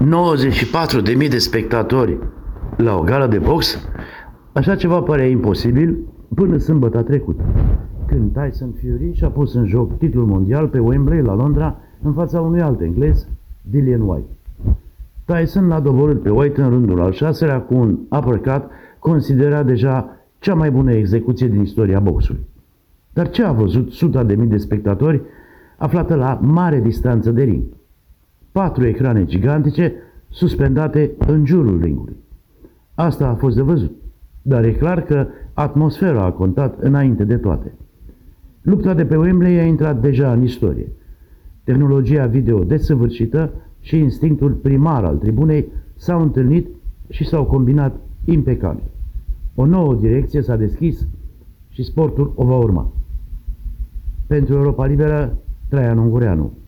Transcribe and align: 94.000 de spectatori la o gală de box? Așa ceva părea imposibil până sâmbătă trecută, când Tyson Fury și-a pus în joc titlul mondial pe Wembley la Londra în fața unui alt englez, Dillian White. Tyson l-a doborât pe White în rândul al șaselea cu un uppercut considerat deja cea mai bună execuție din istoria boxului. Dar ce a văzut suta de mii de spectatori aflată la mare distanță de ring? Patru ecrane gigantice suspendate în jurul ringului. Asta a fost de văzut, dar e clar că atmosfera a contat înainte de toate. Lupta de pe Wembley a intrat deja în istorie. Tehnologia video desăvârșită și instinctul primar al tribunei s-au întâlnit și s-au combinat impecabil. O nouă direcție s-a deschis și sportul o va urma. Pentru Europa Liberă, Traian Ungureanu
94.000 0.00 1.28
de 1.28 1.38
spectatori 1.38 2.18
la 2.76 2.96
o 2.96 3.02
gală 3.02 3.26
de 3.26 3.38
box? 3.38 3.78
Așa 4.52 4.74
ceva 4.76 5.00
părea 5.00 5.26
imposibil 5.26 5.98
până 6.34 6.56
sâmbătă 6.56 7.02
trecută, 7.02 7.42
când 8.06 8.32
Tyson 8.32 8.72
Fury 8.80 9.12
și-a 9.14 9.28
pus 9.28 9.54
în 9.54 9.66
joc 9.66 9.98
titlul 9.98 10.26
mondial 10.26 10.68
pe 10.68 10.78
Wembley 10.78 11.22
la 11.22 11.34
Londra 11.34 11.76
în 12.02 12.12
fața 12.12 12.40
unui 12.40 12.60
alt 12.60 12.80
englez, 12.80 13.28
Dillian 13.70 14.00
White. 14.00 14.28
Tyson 15.24 15.68
l-a 15.68 15.80
doborât 15.80 16.22
pe 16.22 16.30
White 16.30 16.62
în 16.62 16.68
rândul 16.68 17.00
al 17.00 17.12
șaselea 17.12 17.60
cu 17.60 17.74
un 17.74 17.98
uppercut 18.10 18.62
considerat 18.98 19.66
deja 19.66 20.16
cea 20.38 20.54
mai 20.54 20.70
bună 20.70 20.92
execuție 20.92 21.48
din 21.48 21.60
istoria 21.60 22.00
boxului. 22.00 22.46
Dar 23.12 23.30
ce 23.30 23.42
a 23.42 23.52
văzut 23.52 23.90
suta 23.90 24.24
de 24.24 24.34
mii 24.34 24.48
de 24.48 24.56
spectatori 24.56 25.22
aflată 25.76 26.14
la 26.14 26.38
mare 26.42 26.80
distanță 26.80 27.30
de 27.30 27.42
ring? 27.42 27.62
Patru 28.52 28.86
ecrane 28.86 29.24
gigantice 29.24 29.92
suspendate 30.28 31.10
în 31.18 31.46
jurul 31.46 31.80
ringului. 31.80 32.16
Asta 32.94 33.28
a 33.28 33.34
fost 33.34 33.56
de 33.56 33.62
văzut, 33.62 33.96
dar 34.42 34.64
e 34.64 34.72
clar 34.72 35.02
că 35.02 35.26
atmosfera 35.52 36.24
a 36.24 36.32
contat 36.32 36.80
înainte 36.80 37.24
de 37.24 37.36
toate. 37.36 37.72
Lupta 38.62 38.94
de 38.94 39.04
pe 39.04 39.16
Wembley 39.16 39.58
a 39.58 39.64
intrat 39.64 40.00
deja 40.00 40.32
în 40.32 40.42
istorie. 40.42 40.92
Tehnologia 41.64 42.26
video 42.26 42.64
desăvârșită 42.64 43.52
și 43.80 43.98
instinctul 43.98 44.52
primar 44.52 45.04
al 45.04 45.16
tribunei 45.16 45.72
s-au 45.96 46.22
întâlnit 46.22 46.68
și 47.08 47.26
s-au 47.26 47.44
combinat 47.44 47.96
impecabil. 48.24 48.90
O 49.54 49.66
nouă 49.66 49.94
direcție 49.94 50.42
s-a 50.42 50.56
deschis 50.56 51.06
și 51.68 51.82
sportul 51.82 52.32
o 52.34 52.44
va 52.44 52.56
urma. 52.56 52.92
Pentru 54.26 54.54
Europa 54.54 54.86
Liberă, 54.86 55.38
Traian 55.68 55.98
Ungureanu 55.98 56.52